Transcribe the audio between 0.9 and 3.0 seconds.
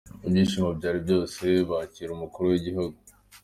byose bakira umukuru w'igihugu.